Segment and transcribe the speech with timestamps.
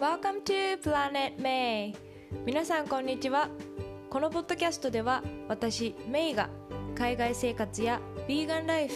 [0.00, 1.94] Welcome to Planet May.
[2.46, 3.50] 皆さんこんにちは。
[4.08, 6.48] このポッドキャストでは私メイが
[6.94, 8.94] 海外生活やヴィーガンライフ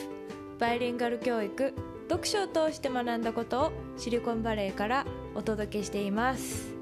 [0.58, 1.74] バイリンガル教育
[2.08, 5.04] 読書を通して学んだことをシリコンバレーから
[5.34, 6.74] お届けしています。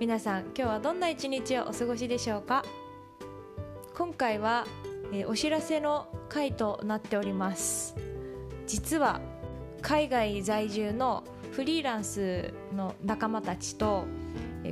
[0.00, 2.64] 皆さん今日はどんな一日をお過ごしでしょうか？
[3.94, 4.66] 今回は、
[5.12, 7.94] えーお知らせの回となっております。
[8.66, 9.20] 実は
[9.82, 14.04] 海外在住のフリーランスの仲間たちと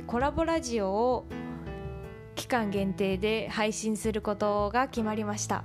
[0.07, 1.25] コラボラジオを
[2.35, 5.63] 期間限定で配信することが決まりました。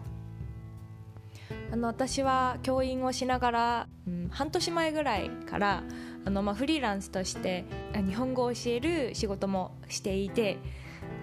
[1.71, 5.83] あの私は教員をしながら、うん、半年前ぐらいから
[6.25, 7.65] あの、まあ、フリーランスとして
[8.07, 10.59] 日本語を教える仕事もしていて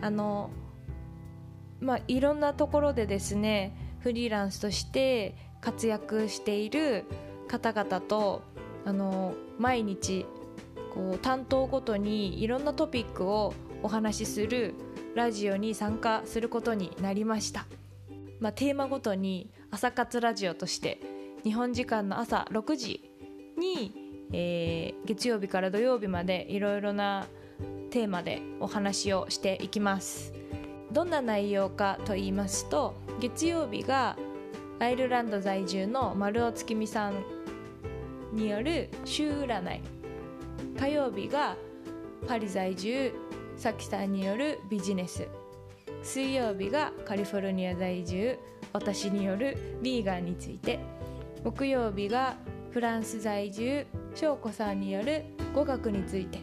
[0.02, 0.50] あの、
[1.80, 7.06] まあ、いろんなところでですねフリーランスとして活躍している
[7.52, 8.44] 方々と
[8.86, 10.26] あの毎日
[10.94, 13.54] こう担当ごとにいろんなトピックを
[13.84, 14.74] お話しする
[15.16, 17.66] ラジオに参加することになりました、
[18.40, 21.02] まあ、テーマごとに朝活ラジオとして
[21.44, 23.12] 日本時間の朝6時
[23.58, 23.94] に、
[24.32, 27.28] えー月曜日から土曜日までいろいろな
[27.90, 30.32] テーマでお話をしていきます。
[30.92, 34.18] どんな内容かと言いますと月曜日が
[34.80, 37.24] アイルランド在住の丸尾月美さん
[38.32, 39.82] による週占い。
[40.80, 41.56] 火曜日が
[42.28, 43.12] パリ在住
[43.58, 45.28] さきさんによるビジネス。
[46.04, 48.38] 水曜日がカリフォルニア在住
[48.74, 50.80] 私によるヴィーガンについて。
[51.44, 52.36] 木曜日が
[52.72, 55.24] フランス在住翔子さんによる
[55.54, 56.40] 語学について。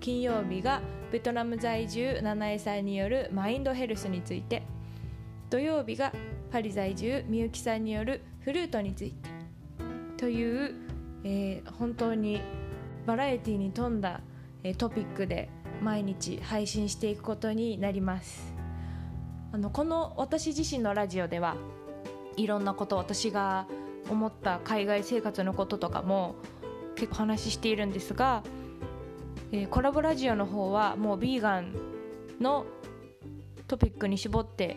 [0.00, 0.80] 金曜日が
[1.12, 4.62] ベトナム在住七重さんによるマインドヘルスについて。
[5.48, 6.12] 土曜日が
[6.50, 9.30] パリ在住みゆきさんによるフルートについて。
[10.16, 10.74] という、
[11.24, 12.40] えー本当に
[13.06, 14.20] バラエティに富んだ、
[14.62, 15.48] えトピックで
[15.82, 18.54] 毎日配信していくことになります。
[19.52, 21.56] あのこの私自身のラジオでは
[22.36, 23.66] いろんなこと私が
[24.08, 26.36] 思った海外生活のこととかも
[26.94, 28.42] 結構話しているんですが、
[29.52, 31.74] えーコラボラジオの方はもうビーガン
[32.40, 32.66] の
[33.66, 34.76] トピックに絞って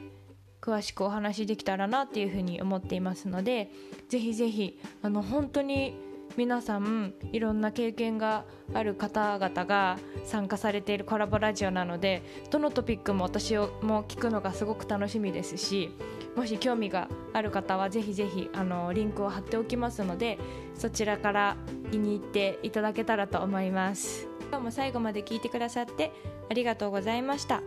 [0.62, 3.70] 詳しくお話しできたらなっていうふうに思っていますので
[4.08, 5.94] ぜひぜひあの本当に
[6.38, 15.92] 皆さんいろんな経験がある方々が参加されているコラボラジオなのでどのトピックも私も聞くのがすごく楽しみですし
[16.36, 20.40] もし興味がある方はぜひぜひあのリンクを貼っておきますので
[20.76, 21.58] そちらから
[21.92, 24.28] 見に行っていただけたらと思います。
[24.50, 26.12] 今日も最後まで聞いてくださって
[26.50, 27.62] ありがとうございました。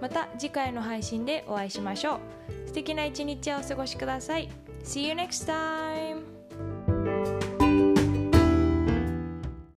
[0.00, 2.18] また次回の配信でお会いしましょう。
[2.66, 4.48] 素敵な一日をお過ごしください。
[4.84, 6.37] See you next time!